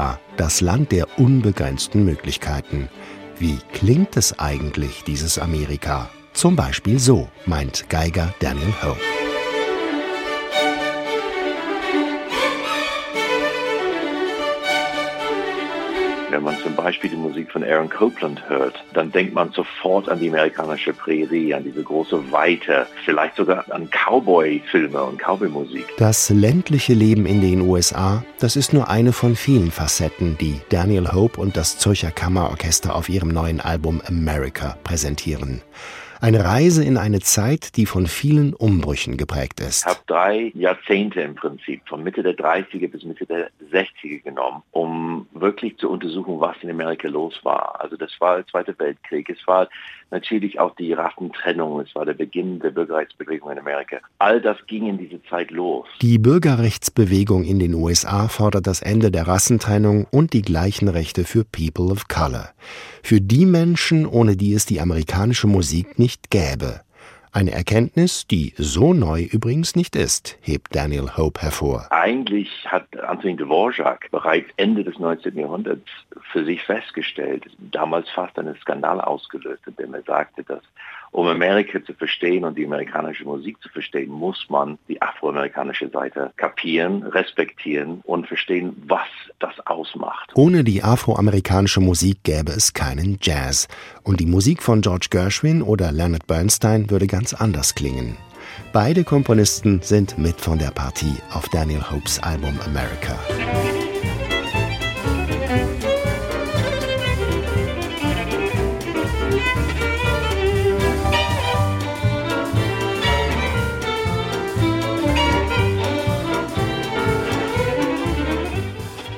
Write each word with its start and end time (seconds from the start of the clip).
Amerika, 0.00 0.18
das 0.36 0.60
Land 0.62 0.92
der 0.92 1.18
unbegrenzten 1.18 2.04
Möglichkeiten. 2.04 2.88
Wie 3.38 3.58
klingt 3.72 4.16
es 4.16 4.38
eigentlich, 4.38 5.04
dieses 5.04 5.38
Amerika? 5.38 6.08
Zum 6.32 6.56
Beispiel 6.56 6.98
so, 6.98 7.28
meint 7.44 7.88
Geiger 7.90 8.32
Daniel 8.40 8.72
Hope. 8.82 9.09
Wenn 16.40 16.54
man 16.54 16.62
zum 16.62 16.74
Beispiel 16.74 17.10
die 17.10 17.16
Musik 17.16 17.52
von 17.52 17.62
Aaron 17.62 17.90
Copland 17.90 18.48
hört, 18.48 18.82
dann 18.94 19.12
denkt 19.12 19.34
man 19.34 19.52
sofort 19.52 20.08
an 20.08 20.20
die 20.20 20.30
amerikanische 20.30 20.94
Prärie, 20.94 21.52
an 21.52 21.64
diese 21.64 21.82
große 21.82 22.32
Weite, 22.32 22.86
vielleicht 23.04 23.36
sogar 23.36 23.70
an 23.70 23.90
Cowboy-Filme 23.90 25.02
und 25.02 25.20
Cowboy-Musik. 25.20 25.84
Das 25.98 26.30
ländliche 26.30 26.94
Leben 26.94 27.26
in 27.26 27.42
den 27.42 27.60
USA, 27.60 28.24
das 28.38 28.56
ist 28.56 28.72
nur 28.72 28.88
eine 28.88 29.12
von 29.12 29.36
vielen 29.36 29.70
Facetten, 29.70 30.38
die 30.38 30.62
Daniel 30.70 31.12
Hope 31.12 31.38
und 31.38 31.58
das 31.58 31.76
Zürcher 31.76 32.10
Kammerorchester 32.10 32.94
auf 32.94 33.10
ihrem 33.10 33.28
neuen 33.28 33.60
Album 33.60 34.00
America 34.06 34.78
präsentieren. 34.82 35.60
Eine 36.22 36.44
Reise 36.44 36.84
in 36.84 36.98
eine 36.98 37.20
Zeit, 37.20 37.78
die 37.78 37.86
von 37.86 38.06
vielen 38.06 38.52
Umbrüchen 38.52 39.16
geprägt 39.16 39.58
ist. 39.58 39.80
Ich 39.80 39.86
habe 39.86 40.00
drei 40.06 40.52
Jahrzehnte 40.54 41.22
im 41.22 41.34
Prinzip, 41.34 41.80
von 41.88 42.02
Mitte 42.02 42.22
der 42.22 42.36
30er 42.36 42.90
bis 42.90 43.04
Mitte 43.04 43.24
der 43.24 43.48
60er 43.72 44.22
genommen, 44.22 44.62
um 44.70 45.26
wirklich 45.32 45.78
zu 45.78 45.88
untersuchen, 45.88 46.38
was 46.38 46.56
in 46.60 46.68
Amerika 46.68 47.08
los 47.08 47.40
war. 47.42 47.80
Also 47.80 47.96
das 47.96 48.12
war 48.18 48.36
der 48.36 48.46
Zweite 48.48 48.78
Weltkrieg, 48.78 49.30
es 49.30 49.46
war 49.46 49.66
natürlich 50.10 50.58
auch 50.58 50.74
die 50.76 50.92
Rassentrennung, 50.92 51.80
es 51.80 51.94
war 51.94 52.04
der 52.04 52.14
Beginn 52.14 52.60
der 52.60 52.70
Bürgerrechtsbewegung 52.70 53.50
in 53.50 53.58
Amerika. 53.58 53.98
All 54.18 54.40
das 54.40 54.56
ging 54.66 54.86
in 54.86 54.98
diese 54.98 55.22
Zeit 55.24 55.50
los. 55.50 55.86
Die 56.02 56.18
Bürgerrechtsbewegung 56.18 57.44
in 57.44 57.58
den 57.58 57.74
USA 57.74 58.28
fordert 58.28 58.66
das 58.66 58.82
Ende 58.82 59.10
der 59.10 59.26
Rassentrennung 59.26 60.06
und 60.10 60.32
die 60.32 60.42
gleichen 60.42 60.88
Rechte 60.88 61.24
für 61.24 61.44
People 61.44 61.92
of 61.92 62.08
Color. 62.08 62.50
Für 63.02 63.20
die 63.20 63.46
Menschen, 63.46 64.06
ohne 64.06 64.36
die 64.36 64.54
es 64.54 64.66
die 64.66 64.80
amerikanische 64.80 65.46
Musik 65.46 65.98
nicht 65.98 66.30
gäbe. 66.30 66.80
Eine 67.32 67.52
Erkenntnis, 67.52 68.26
die 68.26 68.54
so 68.56 68.92
neu 68.92 69.22
übrigens 69.22 69.76
nicht 69.76 69.94
ist, 69.94 70.36
hebt 70.40 70.74
Daniel 70.74 71.16
Hope 71.16 71.40
hervor. 71.40 71.86
Eigentlich 71.90 72.50
hat 72.66 72.84
Anthony 72.98 73.36
Dvorak 73.36 74.10
bereits 74.10 74.48
Ende 74.56 74.82
des 74.82 74.98
19. 74.98 75.38
Jahrhunderts 75.38 75.88
für 76.32 76.44
sich 76.44 76.60
festgestellt, 76.64 77.44
damals 77.58 78.10
fast 78.10 78.36
einen 78.36 78.56
Skandal 78.56 79.00
ausgelöst, 79.00 79.62
indem 79.64 79.94
er 79.94 80.02
sagte, 80.02 80.42
dass 80.42 80.62
um 81.12 81.26
Amerika 81.26 81.82
zu 81.84 81.92
verstehen 81.92 82.44
und 82.44 82.56
die 82.56 82.64
amerikanische 82.64 83.24
Musik 83.24 83.60
zu 83.60 83.68
verstehen, 83.68 84.10
muss 84.10 84.46
man 84.48 84.78
die 84.88 85.02
afroamerikanische 85.02 85.88
Seite 85.88 86.32
kapieren, 86.36 87.02
respektieren 87.02 88.00
und 88.04 88.28
verstehen, 88.28 88.80
was 88.86 89.08
das 89.40 89.54
ausmacht. 89.66 90.30
Ohne 90.34 90.62
die 90.62 90.84
afroamerikanische 90.84 91.80
Musik 91.80 92.22
gäbe 92.22 92.52
es 92.52 92.74
keinen 92.74 93.18
Jazz. 93.20 93.66
Und 94.04 94.20
die 94.20 94.26
Musik 94.26 94.62
von 94.62 94.82
George 94.82 95.08
Gershwin 95.10 95.62
oder 95.62 95.90
Leonard 95.90 96.28
Bernstein 96.28 96.90
würde 96.90 97.08
ganz 97.08 97.19
anders 97.34 97.74
klingen. 97.74 98.16
Beide 98.72 99.04
Komponisten 99.04 99.80
sind 99.82 100.16
mit 100.16 100.40
von 100.40 100.58
der 100.58 100.70
Partie 100.70 101.16
auf 101.32 101.48
Daniel 101.50 101.82
Hopes 101.90 102.18
Album 102.20 102.58
America. 102.64 103.18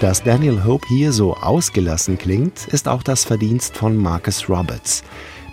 Dass 0.00 0.22
Daniel 0.22 0.64
Hope 0.64 0.88
hier 0.88 1.12
so 1.12 1.34
ausgelassen 1.34 2.16
klingt, 2.16 2.68
ist 2.68 2.88
auch 2.88 3.02
das 3.02 3.24
Verdienst 3.24 3.76
von 3.76 3.98
Marcus 3.98 4.48
Roberts. 4.48 5.04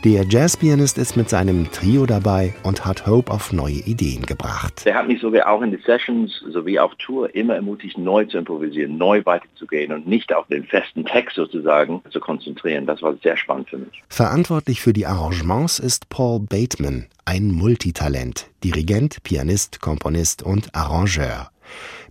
Der 0.07 0.23
Jazzpianist 0.23 0.97
ist 0.99 1.17
mit 1.17 1.29
seinem 1.29 1.69
Trio 1.69 2.05
dabei 2.05 2.53
und 2.63 2.85
hat 2.85 3.05
Hope 3.05 3.29
auf 3.29 3.51
neue 3.51 3.73
Ideen 3.73 4.25
gebracht. 4.25 4.83
Er 4.85 4.95
hat 4.95 5.09
mich 5.09 5.19
sogar 5.19 5.49
auch 5.49 5.61
in 5.61 5.71
den 5.71 5.81
Sessions 5.81 6.31
sowie 6.47 6.79
auf 6.79 6.95
Tour 6.95 7.35
immer 7.35 7.55
ermutigt, 7.55 7.97
neu 7.97 8.23
zu 8.23 8.37
improvisieren, 8.37 8.97
neu 8.97 9.21
weiterzugehen 9.25 9.91
und 9.91 10.07
nicht 10.07 10.33
auf 10.33 10.47
den 10.47 10.63
festen 10.63 11.03
Text 11.03 11.35
sozusagen 11.35 12.01
zu 12.09 12.21
konzentrieren. 12.21 12.85
Das 12.85 13.01
war 13.01 13.15
sehr 13.21 13.35
spannend 13.35 13.69
für 13.69 13.79
mich. 13.79 14.01
Verantwortlich 14.07 14.79
für 14.79 14.93
die 14.93 15.05
Arrangements 15.05 15.77
ist 15.77 16.07
Paul 16.07 16.39
Bateman, 16.39 17.07
ein 17.25 17.51
Multitalent, 17.51 18.47
Dirigent, 18.63 19.21
Pianist, 19.23 19.81
Komponist 19.81 20.41
und 20.41 20.73
Arrangeur. 20.73 21.51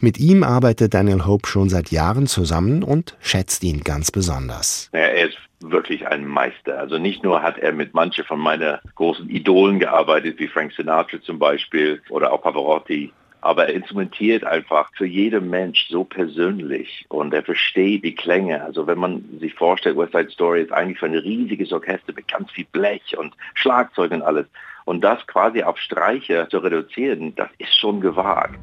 Mit 0.01 0.19
ihm 0.19 0.43
arbeitet 0.43 0.93
Daniel 0.93 1.25
Hope 1.25 1.49
schon 1.49 1.71
seit 1.71 1.91
Jahren 1.91 2.27
zusammen 2.27 2.83
und 2.83 3.17
schätzt 3.21 3.65
ihn 3.65 3.81
ganz 3.81 4.11
besonders. 4.11 4.91
Ja, 4.93 4.99
er 4.99 5.29
ist 5.29 5.39
wirklich 5.61 6.07
ein 6.07 6.27
Meister. 6.27 6.79
Also 6.79 6.99
nicht 6.99 7.23
nur 7.23 7.43
hat 7.43 7.59
er 7.59 7.73
mit 7.73 7.95
manchen 7.95 8.25
von 8.25 8.41
meinen 8.41 8.79
großen 8.95 9.29
Idolen 9.29 9.79
gearbeitet, 9.79 10.39
wie 10.39 10.49
Frank 10.49 10.73
Sinatra 10.73 11.21
zum 11.23 11.39
Beispiel 11.39 12.03
oder 12.11 12.33
auch 12.33 12.43
Pavarotti, 12.43 13.13
aber 13.41 13.69
er 13.69 13.75
instrumentiert 13.75 14.45
einfach 14.45 14.91
für 14.97 15.07
jeden 15.07 15.49
Mensch 15.51 15.89
so 15.89 16.05
persönlich 16.05 17.05
und 17.09 17.33
er 17.33 17.43
versteht 17.43 18.05
die 18.05 18.15
Klänge. 18.15 18.63
Also 18.63 18.87
wenn 18.87 18.99
man 18.99 19.25
sich 19.41 19.55
vorstellt, 19.55 19.97
West 19.97 20.13
Side 20.13 20.31
Story 20.31 20.63
ist 20.63 20.73
eigentlich 20.73 20.99
für 20.99 21.07
ein 21.07 21.15
riesiges 21.15 21.73
Orchester 21.73 22.13
mit 22.15 22.29
ganz 22.29 22.51
viel 22.51 22.67
Blech 22.73 23.17
und 23.17 23.35
Schlagzeug 23.55 24.11
und 24.11 24.23
alles. 24.23 24.47
Und 24.85 25.03
das 25.03 25.25
quasi 25.27 25.63
auf 25.63 25.79
Streicher 25.79 26.49
zu 26.49 26.59
reduzieren, 26.59 27.35
das 27.35 27.49
ist 27.59 27.79
schon 27.79 28.01
gewagt. 28.01 28.59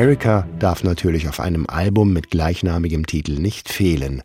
America 0.00 0.48
darf 0.58 0.82
natürlich 0.82 1.28
auf 1.28 1.40
einem 1.40 1.66
Album 1.68 2.14
mit 2.14 2.30
gleichnamigem 2.30 3.04
Titel 3.04 3.38
nicht 3.38 3.68
fehlen. 3.68 4.22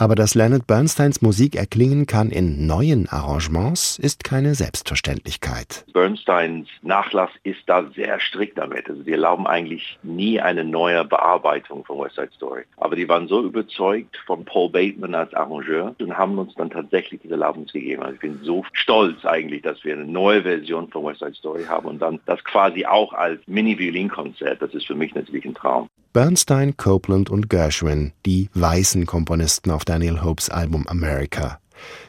Aber 0.00 0.14
dass 0.14 0.36
Leonard 0.36 0.68
Bernsteins 0.68 1.22
Musik 1.22 1.56
erklingen 1.56 2.06
kann 2.06 2.30
in 2.30 2.68
neuen 2.68 3.08
Arrangements, 3.08 3.98
ist 3.98 4.22
keine 4.22 4.54
Selbstverständlichkeit. 4.54 5.84
Bernsteins 5.92 6.68
Nachlass 6.82 7.30
ist 7.42 7.58
da 7.66 7.84
sehr 7.96 8.20
strikt 8.20 8.58
damit. 8.58 8.88
Also 8.88 9.02
die 9.02 9.10
erlauben 9.10 9.48
eigentlich 9.48 9.98
nie 10.04 10.40
eine 10.40 10.62
neue 10.62 11.04
Bearbeitung 11.04 11.84
von 11.84 11.98
West 11.98 12.14
Side 12.14 12.30
Story. 12.36 12.62
Aber 12.76 12.94
die 12.94 13.08
waren 13.08 13.26
so 13.26 13.42
überzeugt 13.42 14.16
von 14.24 14.44
Paul 14.44 14.70
Bateman 14.70 15.16
als 15.16 15.34
Arrangeur 15.34 15.96
und 15.98 16.16
haben 16.16 16.38
uns 16.38 16.54
dann 16.54 16.70
tatsächlich 16.70 17.20
diese 17.20 17.34
Erlaubnis 17.34 17.72
gegeben. 17.72 18.02
Also 18.04 18.14
ich 18.14 18.20
bin 18.20 18.38
so 18.44 18.64
stolz 18.72 19.24
eigentlich, 19.24 19.62
dass 19.62 19.82
wir 19.82 19.94
eine 19.94 20.04
neue 20.04 20.42
Version 20.42 20.88
von 20.90 21.06
West 21.06 21.18
Side 21.18 21.34
Story 21.34 21.64
haben 21.64 21.88
und 21.88 21.98
dann 21.98 22.20
das 22.24 22.42
quasi 22.44 22.86
auch 22.86 23.12
als 23.12 23.40
Mini-Violinkonzert. 23.48 24.62
Das 24.62 24.72
ist 24.74 24.86
für 24.86 24.94
mich 24.94 25.12
natürlich 25.16 25.44
ein 25.44 25.54
Traum. 25.54 25.88
Bernstein, 26.18 26.76
Copeland 26.76 27.30
und 27.30 27.50
Gershwin, 27.50 28.12
die 28.24 28.48
weißen 28.54 29.04
Komponisten 29.06 29.70
auf 29.70 29.84
Daniel 29.88 30.22
Hopes 30.22 30.50
Album 30.50 30.86
America. 30.88 31.60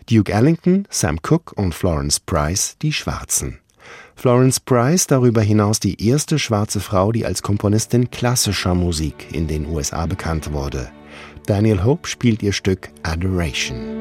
Duke 0.06 0.30
Ellington, 0.34 0.86
Sam 0.90 1.22
Cooke 1.22 1.54
und 1.56 1.74
Florence 1.74 2.20
Price, 2.20 2.76
die 2.82 2.92
Schwarzen. 2.92 3.60
Florence 4.16 4.60
Price 4.60 5.08
darüber 5.08 5.42
hinaus 5.42 5.80
die 5.80 6.06
erste 6.06 6.40
schwarze 6.40 6.82
Frau, 6.82 7.14
die 7.14 7.26
als 7.26 7.42
Komponistin 7.42 8.12
klassischer 8.12 8.76
Musik 8.76 9.28
in 9.32 9.48
den 9.48 9.66
USA 9.66 10.06
bekannt 10.08 10.52
wurde. 10.52 10.92
Daniel 11.46 11.84
Hope 11.84 12.08
spielt 12.08 12.44
ihr 12.44 12.52
Stück 12.52 12.90
Adoration. 13.04 13.99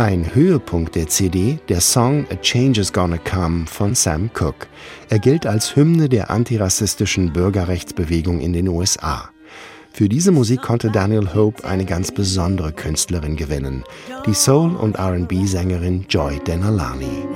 Ein 0.00 0.34
Höhepunkt 0.34 0.94
der 0.94 1.08
CD, 1.08 1.58
der 1.68 1.82
Song 1.82 2.24
A 2.32 2.36
Change 2.36 2.80
Is 2.80 2.90
Gonna 2.90 3.18
Come 3.18 3.66
von 3.66 3.94
Sam 3.94 4.30
Cooke. 4.32 4.66
Er 5.10 5.18
gilt 5.18 5.44
als 5.44 5.76
Hymne 5.76 6.08
der 6.08 6.30
antirassistischen 6.30 7.34
Bürgerrechtsbewegung 7.34 8.40
in 8.40 8.54
den 8.54 8.68
USA. 8.68 9.28
Für 9.92 10.08
diese 10.08 10.32
Musik 10.32 10.62
konnte 10.62 10.90
Daniel 10.90 11.34
Hope 11.34 11.64
eine 11.64 11.84
ganz 11.84 12.12
besondere 12.12 12.72
Künstlerin 12.72 13.36
gewinnen, 13.36 13.84
die 14.24 14.32
Soul- 14.32 14.74
und 14.74 14.98
RB-Sängerin 14.98 16.06
Joy 16.08 16.40
Denalani. 16.46 17.26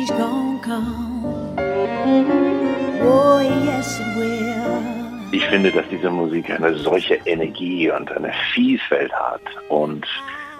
Change 0.00 0.18
gonna 0.18 0.60
come. 0.62 1.56
Oh, 3.02 3.40
ich 5.32 5.44
finde, 5.46 5.70
dass 5.70 5.84
diese 5.90 6.10
Musik 6.10 6.50
eine 6.50 6.74
solche 6.76 7.14
Energie 7.24 7.90
und 7.90 8.10
eine 8.12 8.32
Vielfalt 8.52 9.12
hat 9.12 9.42
und 9.68 10.06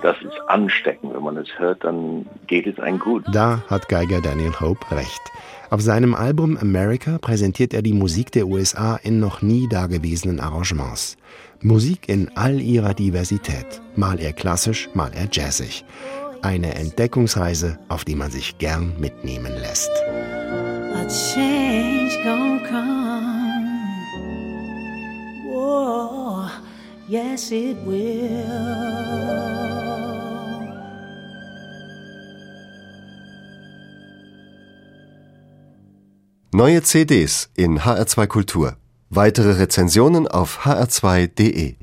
das 0.02 0.16
ist 0.22 0.40
ansteckend. 0.48 1.12
Wenn 1.14 1.22
man 1.22 1.36
es 1.36 1.48
hört, 1.58 1.84
dann 1.84 2.26
geht 2.46 2.66
es 2.66 2.78
einem 2.78 2.98
gut. 2.98 3.24
Da 3.32 3.62
hat 3.68 3.88
Geiger 3.88 4.20
Daniel 4.20 4.52
Hope 4.60 4.90
recht. 4.94 5.20
Auf 5.70 5.82
seinem 5.82 6.14
Album 6.14 6.56
America 6.56 7.18
präsentiert 7.18 7.74
er 7.74 7.82
die 7.82 7.92
Musik 7.92 8.32
der 8.32 8.46
USA 8.46 8.96
in 9.02 9.20
noch 9.20 9.42
nie 9.42 9.68
dagewesenen 9.68 10.40
Arrangements. 10.40 11.16
Musik 11.60 12.08
in 12.08 12.30
all 12.36 12.60
ihrer 12.60 12.94
Diversität, 12.94 13.82
mal 13.94 14.18
eher 14.18 14.32
klassisch, 14.32 14.88
mal 14.94 15.12
eher 15.14 15.28
jazzig. 15.30 15.84
Eine 16.42 16.74
Entdeckungsreise, 16.74 17.78
auf 17.88 18.04
die 18.04 18.14
man 18.14 18.30
sich 18.30 18.56
gern 18.56 18.98
mitnehmen 18.98 19.52
lässt. 19.60 19.90
A 20.94 21.06
change 21.06 22.16
gonna 22.24 22.58
come. 22.66 23.10
Whoa, 25.46 26.48
yes 27.08 27.50
it 27.50 27.76
will. 27.84 29.10
Neue 36.52 36.82
CDs 36.82 37.50
in 37.54 37.80
HR2 37.80 38.26
Kultur. 38.26 38.76
Weitere 39.10 39.52
Rezensionen 39.52 40.26
auf 40.26 40.60
hr2.de 40.64 41.76